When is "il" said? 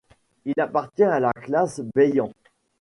0.45-0.59